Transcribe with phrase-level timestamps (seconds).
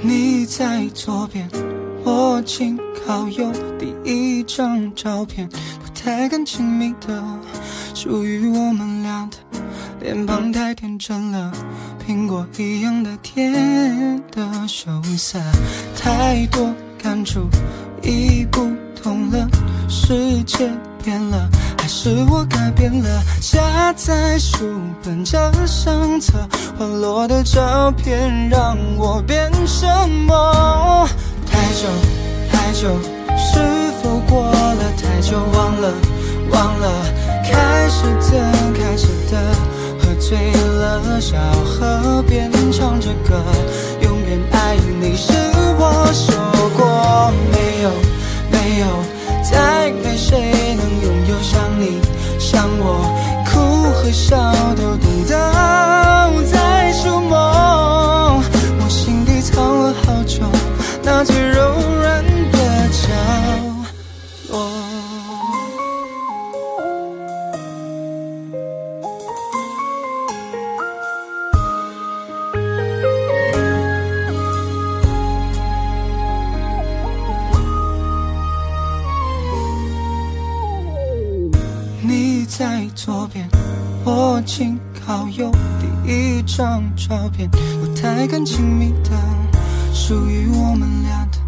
[0.00, 1.48] 你在左边，
[2.04, 3.50] 我紧靠右。
[3.78, 7.22] 第一张照片，不太敢亲密的，
[7.94, 9.36] 属于我们俩的。
[10.00, 11.52] 脸庞太天真了，
[12.06, 15.38] 苹果一样的甜的羞涩，
[15.96, 16.72] 太多
[17.02, 17.48] 感触
[18.02, 18.70] 已不
[19.02, 19.48] 同了，
[19.88, 20.70] 世界
[21.02, 21.48] 变了。
[21.76, 26.34] 还是我改变了，夹在书本这相册，
[26.78, 29.37] 滑落的照片让我变？
[31.78, 31.84] 久
[32.50, 32.88] 太久，
[33.36, 33.60] 是
[34.02, 35.38] 否过了太久？
[35.54, 35.92] 忘了
[36.50, 36.90] 忘了，
[37.44, 39.38] 开始的开始的，
[39.96, 43.40] 喝醉了，小河边唱着歌，
[44.00, 45.32] 永远爱你是
[45.78, 46.34] 我说
[46.76, 47.90] 过没有
[48.50, 48.86] 没有。
[49.48, 52.00] 再没谁能拥有像你，
[52.40, 53.08] 像我，
[53.46, 53.60] 哭
[53.92, 54.36] 和笑
[54.74, 54.96] 都
[82.58, 83.48] 在左边，
[84.04, 85.48] 我紧靠右。
[85.78, 89.10] 第一张照片，不太敢亲密的，
[89.94, 91.38] 属于我们俩的。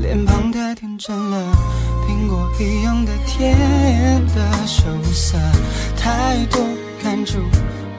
[0.00, 1.56] 脸庞太天真了，
[2.08, 3.56] 苹果一样的甜
[4.34, 5.38] 的羞涩，
[5.96, 6.60] 太多
[7.04, 7.38] 感触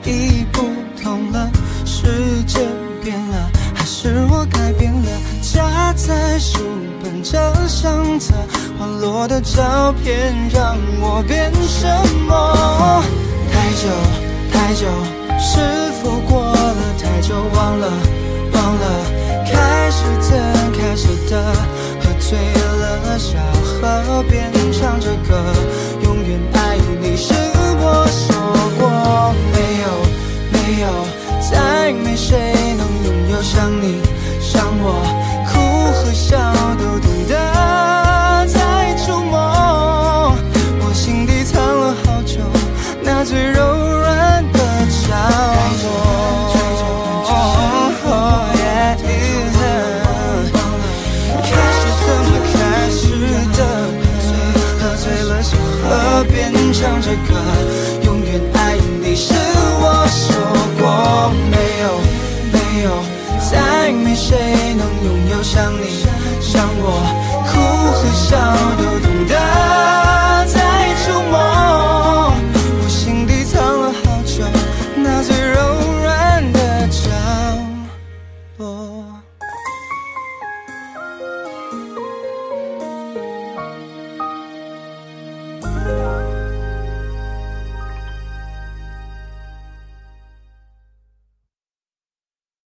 [0.04, 0.68] 已不
[1.02, 1.50] 同了，
[1.86, 2.60] 世界
[3.02, 5.10] 变了，还是我改变了？
[5.42, 6.60] 夹在书
[7.02, 8.34] 本这相册。
[9.22, 11.86] 我的照片让我变什
[12.26, 13.04] 么？
[13.52, 13.90] 太久
[14.50, 14.88] 太久，
[15.38, 15.60] 是
[16.02, 17.36] 否过了太久？
[17.54, 17.92] 忘了
[18.54, 18.86] 忘了，
[19.44, 20.40] 开始的
[20.72, 21.36] 开始的，
[22.00, 22.40] 喝醉
[22.80, 25.36] 了，小河边唱着歌，
[26.02, 27.34] 永远爱你是
[27.82, 28.34] 我说
[28.80, 28.88] 过
[29.52, 29.86] 没有
[30.54, 30.88] 没有，
[31.52, 34.00] 再没谁能拥有像你
[57.00, 57.34] 唱着歌，
[58.04, 60.36] 永远爱你是我说
[60.78, 61.86] 过没有
[62.52, 62.92] 没有，
[63.50, 64.36] 再没谁
[64.74, 66.04] 能拥有像你
[66.42, 66.86] 像我，
[67.48, 67.52] 哭
[67.94, 68.36] 和笑
[68.78, 68.84] 都